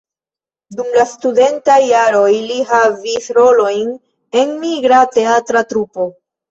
[0.77, 3.95] Dum la studentaj jaroj li havis rolojn
[4.45, 6.15] en migra teatra trupo.